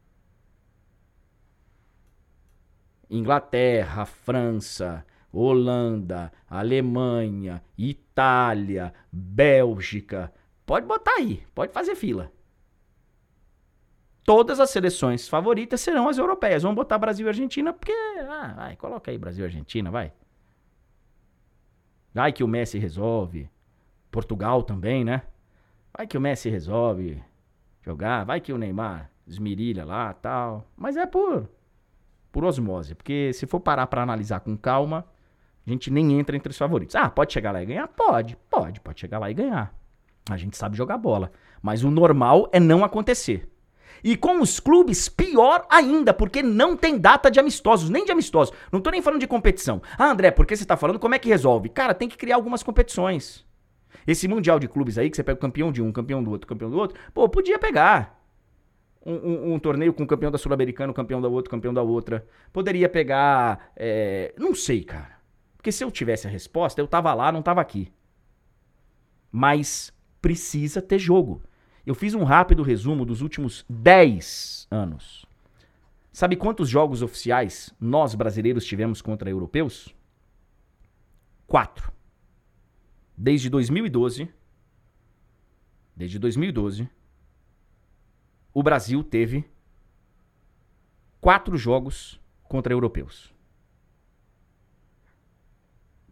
Inglaterra, 3.07 4.03
França, 4.03 5.05
Holanda, 5.31 6.31
Alemanha, 6.49 7.61
Itália, 7.77 8.91
Bélgica. 9.11 10.33
Pode 10.65 10.87
botar 10.87 11.13
aí, 11.19 11.45
pode 11.53 11.71
fazer 11.71 11.93
fila. 11.93 12.31
Todas 14.23 14.59
as 14.59 14.71
seleções 14.71 15.27
favoritas 15.27 15.81
serão 15.81 16.09
as 16.09 16.17
europeias. 16.17 16.63
Vamos 16.63 16.77
botar 16.77 16.97
Brasil 16.97 17.27
e 17.27 17.29
Argentina, 17.29 17.71
porque. 17.73 17.91
Ah, 18.27 18.53
vai, 18.55 18.75
coloca 18.75 19.11
aí 19.11 19.17
Brasil 19.19 19.43
e 19.43 19.47
Argentina, 19.47 19.91
vai. 19.91 20.11
Vai 22.11 22.33
que 22.33 22.43
o 22.43 22.47
Messi 22.47 22.79
resolve. 22.79 23.52
Portugal 24.13 24.61
também, 24.61 25.03
né? 25.03 25.23
Vai 25.97 26.05
que 26.05 26.17
o 26.17 26.21
Messi 26.21 26.47
resolve 26.47 27.21
jogar. 27.81 28.23
Vai 28.23 28.39
que 28.39 28.53
o 28.53 28.57
Neymar 28.57 29.09
esmirilha 29.27 29.83
lá 29.83 30.13
tal. 30.13 30.67
Mas 30.77 30.95
é 30.95 31.07
por, 31.07 31.49
por 32.31 32.45
osmose. 32.45 32.93
Porque 32.93 33.31
se 33.33 33.47
for 33.47 33.59
parar 33.59 33.87
para 33.87 34.03
analisar 34.03 34.39
com 34.41 34.55
calma, 34.55 35.03
a 35.65 35.69
gente 35.69 35.89
nem 35.89 36.19
entra 36.19 36.37
entre 36.37 36.51
os 36.51 36.57
favoritos. 36.57 36.95
Ah, 36.95 37.09
pode 37.09 37.33
chegar 37.33 37.51
lá 37.51 37.63
e 37.63 37.65
ganhar? 37.65 37.87
Pode, 37.87 38.37
pode, 38.49 38.79
pode 38.79 38.99
chegar 38.99 39.17
lá 39.17 39.31
e 39.31 39.33
ganhar. 39.33 39.73
A 40.29 40.37
gente 40.37 40.55
sabe 40.55 40.77
jogar 40.77 40.97
bola. 40.97 41.31
Mas 41.59 41.83
o 41.83 41.89
normal 41.89 42.47
é 42.51 42.59
não 42.59 42.85
acontecer. 42.85 43.49
E 44.03 44.15
com 44.15 44.41
os 44.41 44.59
clubes, 44.59 45.09
pior 45.09 45.65
ainda, 45.69 46.13
porque 46.13 46.43
não 46.43 46.75
tem 46.75 46.99
data 46.99 47.31
de 47.31 47.39
amistosos, 47.39 47.89
nem 47.89 48.05
de 48.05 48.11
amistosos. 48.11 48.53
Não 48.71 48.81
tô 48.81 48.91
nem 48.91 49.01
falando 49.01 49.21
de 49.21 49.27
competição. 49.27 49.81
Ah, 49.97 50.11
André, 50.11 50.29
por 50.29 50.45
que 50.45 50.55
você 50.55 50.65
tá 50.65 50.77
falando? 50.77 50.99
Como 50.99 51.15
é 51.15 51.19
que 51.19 51.29
resolve? 51.29 51.69
Cara, 51.69 51.93
tem 51.93 52.09
que 52.09 52.17
criar 52.17 52.35
algumas 52.35 52.61
competições. 52.61 53.45
Esse 54.05 54.27
mundial 54.27 54.59
de 54.59 54.67
clubes 54.67 54.97
aí, 54.97 55.09
que 55.09 55.15
você 55.15 55.23
pega 55.23 55.37
o 55.37 55.41
campeão 55.41 55.71
de 55.71 55.81
um, 55.81 55.91
campeão 55.91 56.23
do 56.23 56.31
outro, 56.31 56.47
campeão 56.47 56.69
do 56.69 56.77
outro, 56.77 56.99
pô, 57.13 57.27
podia 57.29 57.57
pegar. 57.57 58.21
Um, 59.05 59.15
um, 59.15 59.53
um 59.53 59.59
torneio 59.59 59.93
com 59.93 60.03
o 60.03 60.07
campeão 60.07 60.31
da 60.31 60.37
Sul-Americana, 60.37 60.91
o 60.91 60.95
campeão 60.95 61.21
da 61.21 61.27
outra, 61.27 61.51
campeão 61.51 61.73
da 61.73 61.81
outra. 61.81 62.25
Poderia 62.51 62.87
pegar. 62.87 63.71
É... 63.75 64.33
Não 64.37 64.55
sei, 64.55 64.83
cara. 64.83 65.17
Porque 65.57 65.71
se 65.71 65.83
eu 65.83 65.91
tivesse 65.91 66.27
a 66.27 66.29
resposta, 66.29 66.79
eu 66.79 66.87
tava 66.87 67.13
lá, 67.13 67.31
não 67.31 67.41
tava 67.41 67.61
aqui. 67.61 67.91
Mas 69.31 69.93
precisa 70.21 70.81
ter 70.81 70.99
jogo. 70.99 71.41
Eu 71.85 71.93
fiz 71.93 72.13
um 72.13 72.23
rápido 72.23 72.63
resumo 72.63 73.05
dos 73.05 73.21
últimos 73.21 73.65
10 73.69 74.67
anos. 74.71 75.25
Sabe 76.13 76.35
quantos 76.35 76.69
jogos 76.69 77.01
oficiais 77.01 77.73
nós 77.79 78.15
brasileiros 78.15 78.65
tivemos 78.65 79.01
contra 79.01 79.29
europeus? 79.29 79.93
Quatro. 81.47 81.91
Desde 83.15 83.49
2012, 83.49 84.27
desde 85.95 86.17
2012, 86.17 86.89
o 88.53 88.63
Brasil 88.63 89.03
teve 89.03 89.45
quatro 91.21 91.55
jogos 91.57 92.19
contra 92.43 92.73
europeus. 92.73 93.33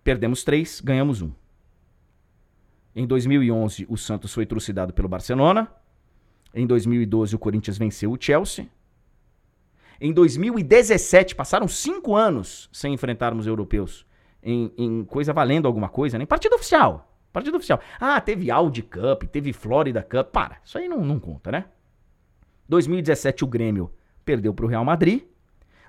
Perdemos 0.04 0.44
três, 0.44 0.80
ganhamos 0.80 1.22
um. 1.22 1.32
Em 2.96 3.06
2011, 3.06 3.86
o 3.90 3.98
Santos 3.98 4.34
foi 4.34 4.46
trucidado 4.46 4.94
pelo 4.94 5.08
Barcelona. 5.08 5.72
Em 6.54 6.68
2012, 6.68 7.36
o 7.36 7.40
Corinthians 7.40 7.78
venceu 7.78 8.12
o 8.12 8.18
Chelsea. 8.20 8.68
Em 10.00 10.12
2017, 10.12 11.36
passaram 11.36 11.68
cinco 11.68 12.16
anos 12.16 12.70
sem 12.74 12.94
enfrentarmos 12.94 13.46
europeus 13.48 14.06
em, 14.44 14.72
em 14.78 15.06
coisa 15.06 15.34
valendo 15.34 15.68
alguma 15.68 15.90
coisa, 15.90 16.18
nem 16.18 16.26
né? 16.26 16.28
partido 16.28 16.56
oficial. 16.56 17.08
Partido 17.32 17.58
oficial. 17.58 17.80
Ah, 18.00 18.20
teve 18.20 18.52
Audi 18.52 18.84
Cup, 18.84 19.24
teve 19.24 19.54
Florida 19.54 20.04
Cup. 20.04 20.32
Para, 20.32 20.60
isso 20.64 20.78
aí 20.78 20.88
não, 20.88 21.04
não 21.04 21.20
conta, 21.20 21.52
né? 21.52 21.66
2017 22.68 23.44
o 23.44 23.48
Grêmio 23.48 23.92
perdeu 24.26 24.54
para 24.54 24.66
o 24.66 24.68
Real 24.68 24.84
Madrid. 24.84 25.24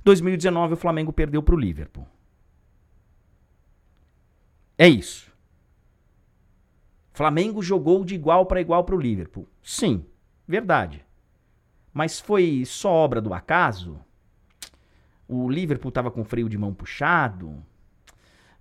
2019 0.04 0.74
o 0.74 0.76
Flamengo 0.76 1.12
perdeu 1.12 1.42
para 1.42 1.54
o 1.54 1.58
Liverpool. 1.58 2.06
É 4.78 4.88
isso. 4.88 5.32
Flamengo 7.12 7.62
jogou 7.62 8.04
de 8.04 8.14
igual 8.14 8.46
para 8.46 8.60
igual 8.60 8.84
para 8.84 8.96
o 8.96 9.00
Liverpool. 9.00 9.46
Sim, 9.62 10.04
verdade. 10.46 11.04
Mas 11.92 12.18
foi 12.18 12.64
só 12.64 12.90
obra 12.90 13.20
do 13.20 13.34
acaso? 13.34 14.00
O 15.28 15.48
Liverpool 15.48 15.90
estava 15.90 16.10
com 16.10 16.24
freio 16.24 16.48
de 16.48 16.56
mão 16.56 16.72
puxado? 16.72 17.62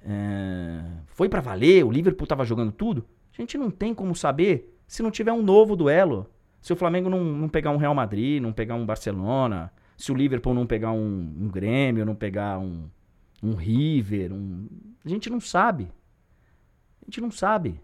É, 0.03 0.81
foi 1.07 1.29
para 1.29 1.41
valer, 1.41 1.85
o 1.85 1.91
Liverpool 1.91 2.25
estava 2.25 2.45
jogando 2.45 2.71
tudo. 2.71 3.05
A 3.33 3.41
gente 3.41 3.57
não 3.57 3.69
tem 3.69 3.93
como 3.93 4.15
saber 4.15 4.77
se 4.87 5.01
não 5.01 5.11
tiver 5.11 5.31
um 5.31 5.41
novo 5.41 5.75
duelo. 5.75 6.29
Se 6.61 6.73
o 6.73 6.75
Flamengo 6.75 7.09
não, 7.09 7.23
não 7.23 7.49
pegar 7.49 7.71
um 7.71 7.77
Real 7.77 7.95
Madrid, 7.95 8.41
não 8.41 8.53
pegar 8.53 8.75
um 8.75 8.85
Barcelona, 8.85 9.71
se 9.97 10.11
o 10.11 10.15
Liverpool 10.15 10.53
não 10.53 10.65
pegar 10.65 10.91
um, 10.91 11.33
um 11.39 11.47
Grêmio, 11.47 12.05
não 12.05 12.15
pegar 12.15 12.59
um, 12.59 12.89
um 13.41 13.53
River, 13.53 14.31
um... 14.33 14.67
a 15.03 15.09
gente 15.09 15.29
não 15.29 15.39
sabe. 15.39 15.87
A 17.01 17.05
gente 17.05 17.21
não 17.21 17.31
sabe. 17.31 17.81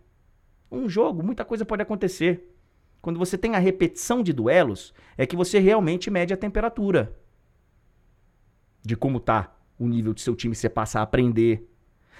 Um 0.71 0.88
jogo, 0.88 1.24
muita 1.24 1.45
coisa 1.45 1.65
pode 1.65 1.81
acontecer. 1.81 2.53
Quando 3.01 3.17
você 3.17 3.38
tem 3.38 3.55
a 3.55 3.59
repetição 3.59 4.21
de 4.21 4.33
duelos, 4.33 4.93
é 5.17 5.25
que 5.25 5.36
você 5.36 5.59
realmente 5.59 6.12
mede 6.12 6.33
a 6.33 6.38
temperatura 6.38 7.15
de 8.83 8.95
como 8.95 9.19
tá 9.19 9.55
o 9.77 9.88
nível 9.88 10.13
de 10.13 10.21
seu 10.21 10.36
time, 10.36 10.55
você 10.55 10.69
passa 10.69 11.00
a 11.00 11.03
aprender. 11.03 11.69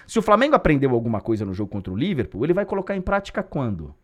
Se 0.08 0.18
o 0.18 0.22
Flamengo 0.22 0.56
aprendeu 0.56 0.90
alguma 0.92 1.20
coisa 1.20 1.44
no 1.44 1.52
jogo 1.52 1.70
contra 1.70 1.92
o 1.92 1.96
Liverpool, 1.96 2.42
ele 2.42 2.54
vai 2.54 2.64
colocar 2.64 2.96
em 2.96 3.00
prática 3.02 3.42
quando? 3.42 3.94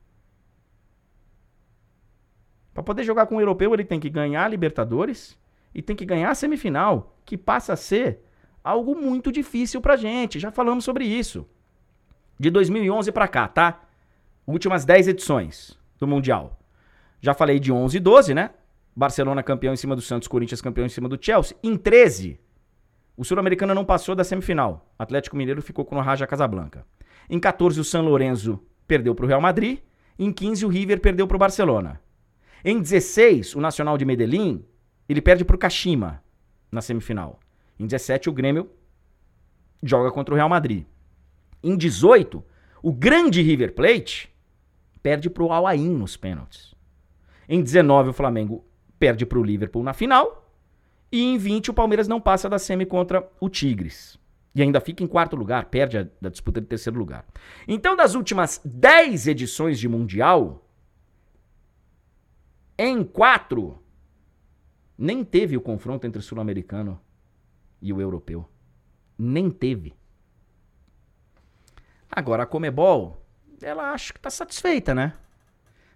Para 2.74 2.82
poder 2.82 3.04
jogar 3.04 3.24
com 3.24 3.36
o 3.36 3.40
europeu, 3.40 3.72
ele 3.72 3.86
tem 3.86 3.98
que 3.98 4.10
ganhar 4.10 4.44
a 4.44 4.48
Libertadores 4.48 5.34
e 5.74 5.80
tem 5.80 5.96
que 5.96 6.04
ganhar 6.04 6.28
a 6.28 6.34
semifinal, 6.34 7.16
que 7.24 7.38
passa 7.38 7.72
a 7.72 7.76
ser 7.76 8.20
algo 8.62 8.94
muito 8.94 9.32
difícil 9.32 9.80
pra 9.80 9.96
gente. 9.96 10.38
Já 10.38 10.50
falamos 10.50 10.84
sobre 10.84 11.06
isso. 11.06 11.48
De 12.38 12.50
2011 12.50 13.10
para 13.10 13.26
cá, 13.26 13.48
tá? 13.48 13.80
Últimas 14.46 14.84
10 14.84 15.08
edições 15.08 15.78
do 15.98 16.06
Mundial. 16.06 16.60
Já 17.18 17.32
falei 17.32 17.58
de 17.58 17.72
11 17.72 17.96
e 17.96 18.00
12, 18.00 18.34
né? 18.34 18.50
Barcelona 18.94 19.42
campeão 19.42 19.72
em 19.72 19.78
cima 19.78 19.96
do 19.96 20.02
Santos, 20.02 20.28
Corinthians 20.28 20.60
campeão 20.60 20.84
em 20.84 20.90
cima 20.90 21.08
do 21.08 21.18
Chelsea. 21.18 21.56
Em 21.62 21.78
13, 21.78 22.38
o 23.16 23.24
Sul-Americano 23.24 23.74
não 23.74 23.84
passou 23.84 24.14
da 24.14 24.24
semifinal. 24.24 24.92
Atlético 24.98 25.36
Mineiro 25.36 25.62
ficou 25.62 25.84
com 25.84 25.96
o 25.96 26.00
Raja 26.00 26.26
Casablanca. 26.26 26.84
Em 27.30 27.38
14, 27.38 27.80
o 27.80 27.84
San 27.84 28.02
Lorenzo 28.02 28.60
perdeu 28.86 29.14
para 29.14 29.24
o 29.24 29.28
Real 29.28 29.40
Madrid. 29.40 29.78
Em 30.18 30.32
15, 30.32 30.66
o 30.66 30.68
River 30.68 31.00
perdeu 31.00 31.26
para 31.26 31.36
o 31.36 31.38
Barcelona. 31.38 32.00
Em 32.64 32.80
16, 32.80 33.54
o 33.54 33.60
Nacional 33.60 33.96
de 33.96 34.04
Medellín, 34.04 34.64
ele 35.08 35.20
perde 35.20 35.44
para 35.44 35.54
o 35.54 35.58
Kashima 35.58 36.22
na 36.70 36.80
semifinal. 36.80 37.38
Em 37.78 37.86
17, 37.86 38.28
o 38.28 38.32
Grêmio 38.32 38.68
joga 39.82 40.10
contra 40.10 40.34
o 40.34 40.36
Real 40.36 40.48
Madrid. 40.48 40.84
Em 41.62 41.76
18, 41.76 42.44
o 42.82 42.92
grande 42.92 43.42
River 43.42 43.74
Plate 43.74 44.30
perde 45.02 45.30
para 45.30 45.42
o 45.42 45.52
Al 45.52 45.66
Ain 45.66 45.90
nos 45.90 46.16
pênaltis. 46.16 46.74
Em 47.48 47.62
19, 47.62 48.10
o 48.10 48.12
Flamengo 48.12 48.64
perde 48.98 49.24
para 49.26 49.38
o 49.38 49.42
Liverpool 49.42 49.82
na 49.82 49.92
final. 49.92 50.43
E 51.14 51.22
em 51.22 51.38
20, 51.38 51.70
o 51.70 51.74
Palmeiras 51.74 52.08
não 52.08 52.20
passa 52.20 52.48
da 52.48 52.58
semi 52.58 52.84
contra 52.84 53.24
o 53.38 53.48
Tigres. 53.48 54.18
E 54.52 54.60
ainda 54.60 54.80
fica 54.80 55.04
em 55.04 55.06
quarto 55.06 55.36
lugar, 55.36 55.66
perde 55.66 55.96
a, 55.96 56.08
da 56.20 56.28
disputa 56.28 56.60
de 56.60 56.66
terceiro 56.66 56.98
lugar. 56.98 57.24
Então, 57.68 57.94
das 57.94 58.16
últimas 58.16 58.60
10 58.64 59.28
edições 59.28 59.78
de 59.78 59.88
Mundial, 59.88 60.68
em 62.76 63.04
quatro, 63.04 63.78
nem 64.98 65.22
teve 65.22 65.56
o 65.56 65.60
confronto 65.60 66.04
entre 66.04 66.18
o 66.18 66.22
sul-americano 66.22 67.00
e 67.80 67.92
o 67.92 68.00
europeu. 68.00 68.48
Nem 69.16 69.50
teve. 69.50 69.94
Agora, 72.10 72.42
a 72.42 72.46
Comebol, 72.46 73.24
ela 73.62 73.92
acho 73.92 74.12
que 74.12 74.18
está 74.18 74.30
satisfeita, 74.30 74.92
né? 74.92 75.12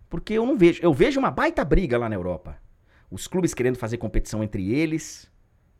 Porque 0.09 0.35
eu 0.35 0.47
não 0.47 0.57
vejo. 0.57 0.81
Eu 0.81 0.95
vejo 0.95 1.19
uma 1.19 1.33
baita 1.33 1.65
briga 1.65 1.99
lá 1.99 2.09
na 2.09 2.15
Europa. 2.15 2.68
Os 3.11 3.27
clubes 3.27 3.55
querendo 3.55 3.77
fazer 3.77 3.97
competição 3.97 4.43
entre 4.43 4.73
eles, 4.73 5.31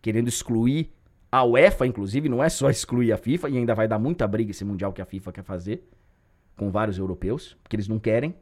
querendo 0.01 0.29
excluir 0.29 0.93
a 1.31 1.45
UEFA, 1.45 1.87
inclusive, 1.87 2.29
não 2.29 2.43
é 2.43 2.49
só 2.49 2.69
excluir 2.71 3.13
a 3.13 3.17
FIFA, 3.17 3.51
e 3.51 3.59
ainda 3.59 3.75
vai 3.75 3.87
dar 3.87 3.99
muita 3.99 4.27
briga 4.27 4.51
esse 4.51 4.65
Mundial 4.65 4.93
que 4.93 5.03
a 5.03 5.07
FIFA 5.07 5.33
quer 5.33 5.45
fazer 5.45 5.83
com 6.57 6.71
vários 6.71 6.99
europeus, 6.99 7.57
porque 7.63 7.77
eles 7.77 7.89
não 7.89 7.99
querem. 7.99 8.35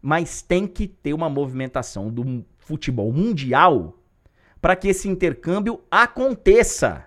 Mas 0.00 0.42
tem 0.42 0.66
que 0.66 0.88
ter 0.88 1.14
uma 1.14 1.30
movimentação 1.30 2.10
do 2.10 2.44
futebol 2.58 3.12
mundial 3.12 3.98
para 4.60 4.74
que 4.74 4.88
esse 4.88 5.08
intercâmbio 5.08 5.80
aconteça. 5.88 7.06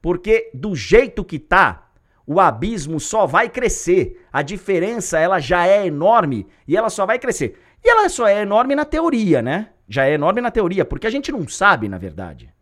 Porque 0.00 0.50
do 0.54 0.74
jeito 0.74 1.22
que 1.22 1.38
tá, 1.38 1.90
o 2.26 2.40
abismo 2.40 2.98
só 2.98 3.26
vai 3.26 3.50
crescer. 3.50 4.26
A 4.32 4.40
diferença 4.40 5.18
ela 5.18 5.38
já 5.38 5.66
é 5.66 5.86
enorme 5.86 6.46
e 6.66 6.76
ela 6.76 6.88
só 6.88 7.04
vai 7.04 7.18
crescer. 7.18 7.58
E 7.84 7.88
ela 7.90 8.08
só 8.08 8.26
é 8.26 8.40
enorme 8.40 8.74
na 8.74 8.86
teoria, 8.86 9.42
né? 9.42 9.70
Já 9.86 10.06
é 10.06 10.14
enorme 10.14 10.40
na 10.40 10.50
teoria, 10.50 10.84
porque 10.84 11.06
a 11.06 11.10
gente 11.10 11.30
não 11.30 11.46
sabe, 11.46 11.86
na 11.86 11.98
verdade, 11.98 12.52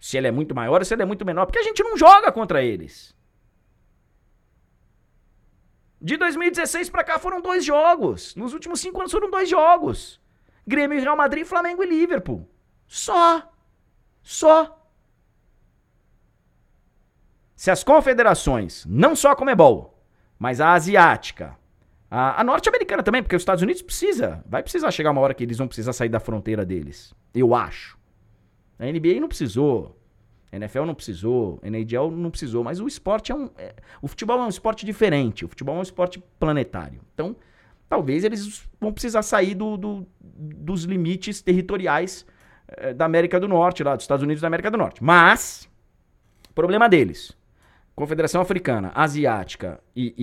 se 0.00 0.16
ele 0.16 0.26
é 0.26 0.32
muito 0.32 0.54
maior 0.54 0.80
ou 0.80 0.84
se 0.84 0.92
ele 0.92 1.02
é 1.02 1.06
muito 1.06 1.24
menor, 1.24 1.46
porque 1.46 1.60
a 1.60 1.62
gente 1.62 1.82
não 1.82 1.96
joga 1.96 2.32
contra 2.32 2.62
eles. 2.62 3.16
De 6.00 6.16
2016 6.16 6.90
para 6.90 7.04
cá 7.04 7.18
foram 7.18 7.40
dois 7.40 7.64
jogos. 7.64 8.34
Nos 8.34 8.52
últimos 8.52 8.80
cinco 8.80 9.00
anos 9.00 9.12
foram 9.12 9.30
dois 9.30 9.48
jogos. 9.48 10.20
Grêmio, 10.66 11.00
Real 11.00 11.16
Madrid, 11.16 11.44
Flamengo 11.44 11.82
e 11.82 11.88
Liverpool. 11.88 12.48
Só. 12.86 13.50
Só. 14.22 14.76
Se 17.56 17.70
as 17.70 17.82
confederações, 17.82 18.84
não 18.86 19.16
só 19.16 19.30
a 19.30 19.36
Comebol, 19.36 20.00
mas 20.38 20.60
a 20.60 20.72
asiática, 20.72 21.56
a, 22.10 22.40
a 22.40 22.44
norte-americana 22.44 23.02
também, 23.02 23.22
porque 23.22 23.36
os 23.36 23.42
Estados 23.42 23.62
Unidos 23.62 23.82
precisa. 23.82 24.42
Vai 24.46 24.62
precisar 24.62 24.90
chegar 24.90 25.10
uma 25.10 25.20
hora 25.20 25.34
que 25.34 25.42
eles 25.42 25.58
vão 25.58 25.68
precisar 25.68 25.92
sair 25.92 26.08
da 26.08 26.20
fronteira 26.20 26.64
deles. 26.64 27.14
Eu 27.34 27.54
acho. 27.54 27.98
A 28.78 28.86
NBA 28.86 29.20
não 29.20 29.28
precisou. 29.28 29.98
A 30.50 30.56
NFL 30.56 30.84
não 30.84 30.94
precisou. 30.94 31.60
A 31.62 31.66
NHL 31.68 32.10
não 32.10 32.30
precisou. 32.30 32.64
Mas 32.64 32.80
o 32.80 32.86
esporte 32.86 33.30
é 33.30 33.34
um. 33.34 33.50
É, 33.58 33.74
o 34.00 34.08
futebol 34.08 34.38
é 34.38 34.44
um 34.44 34.48
esporte 34.48 34.86
diferente. 34.86 35.44
O 35.44 35.48
futebol 35.48 35.76
é 35.76 35.78
um 35.80 35.82
esporte 35.82 36.22
planetário. 36.38 37.00
Então, 37.12 37.36
talvez 37.88 38.24
eles 38.24 38.66
vão 38.80 38.92
precisar 38.92 39.22
sair 39.22 39.54
do, 39.54 39.76
do 39.76 40.06
dos 40.20 40.84
limites 40.84 41.42
territoriais 41.42 42.24
é, 42.68 42.94
da 42.94 43.04
América 43.04 43.40
do 43.40 43.48
Norte, 43.48 43.82
lá 43.82 43.96
dos 43.96 44.04
Estados 44.04 44.22
Unidos 44.22 44.40
da 44.40 44.46
América 44.46 44.70
do 44.70 44.78
Norte. 44.78 45.02
Mas, 45.02 45.68
problema 46.54 46.88
deles. 46.88 47.36
Confederação 47.98 48.40
Africana, 48.40 48.92
Asiática 48.94 49.80
e, 49.96 50.14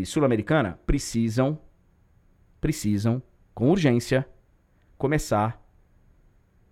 e 0.00 0.06
Sul-Americana 0.06 0.78
precisam, 0.86 1.58
precisam, 2.60 3.20
com 3.52 3.70
urgência, 3.70 4.24
começar 4.96 5.60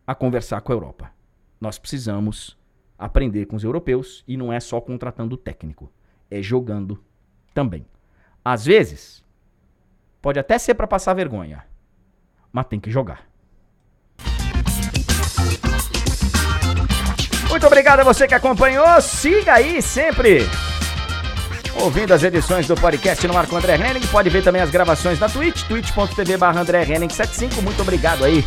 a 0.06 0.14
conversar 0.14 0.60
com 0.60 0.70
a 0.70 0.76
Europa. 0.76 1.12
Nós 1.60 1.80
precisamos 1.80 2.56
aprender 2.96 3.46
com 3.46 3.56
os 3.56 3.64
europeus 3.64 4.22
e 4.24 4.36
não 4.36 4.52
é 4.52 4.60
só 4.60 4.80
contratando 4.80 5.36
técnico, 5.36 5.92
é 6.30 6.40
jogando 6.40 7.02
também. 7.52 7.84
Às 8.44 8.64
vezes, 8.64 9.24
pode 10.20 10.38
até 10.38 10.56
ser 10.58 10.74
para 10.74 10.86
passar 10.86 11.12
vergonha, 11.14 11.66
mas 12.52 12.66
tem 12.66 12.78
que 12.78 12.88
jogar. 12.88 13.28
Muito 17.62 17.70
obrigado 17.74 18.00
a 18.00 18.02
você 18.02 18.26
que 18.26 18.34
acompanhou. 18.34 19.00
Siga 19.00 19.54
aí 19.54 19.80
sempre 19.80 20.50
ouvindo 21.76 22.12
as 22.12 22.24
edições 22.24 22.66
do 22.66 22.74
podcast 22.74 23.24
no 23.24 23.34
Marco 23.34 23.54
André 23.54 23.76
Henning. 23.76 24.04
Pode 24.08 24.28
ver 24.30 24.42
também 24.42 24.60
as 24.60 24.68
gravações 24.68 25.20
na 25.20 25.28
Twitch, 25.28 25.62
twitch.tv 25.68 26.36
barra 26.38 26.60
André 26.60 26.82
Henning 26.82 27.08
75. 27.08 27.62
Muito 27.62 27.80
obrigado 27.80 28.24
aí 28.24 28.44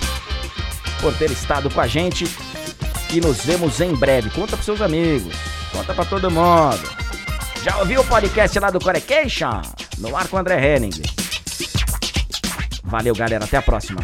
por 0.99 1.13
ter 1.13 1.31
estado 1.31 1.69
com 1.69 1.79
a 1.79 1.87
gente. 1.87 2.25
E 3.13 3.21
nos 3.21 3.37
vemos 3.45 3.79
em 3.79 3.95
breve. 3.95 4.29
Conta 4.31 4.57
pros 4.57 4.65
seus 4.65 4.81
amigos. 4.81 5.33
Conta 5.71 5.93
pra 5.93 6.03
todo 6.03 6.29
mundo. 6.29 6.83
Já 7.63 7.77
ouviu 7.77 8.01
o 8.01 8.05
podcast 8.05 8.59
lá 8.59 8.69
do 8.69 8.81
Corecation? 8.81 9.61
No 9.97 10.11
Marco 10.11 10.35
André 10.35 10.75
Henning. 10.75 11.01
Valeu, 12.83 13.15
galera. 13.15 13.45
Até 13.45 13.55
a 13.55 13.61
próxima. 13.61 14.01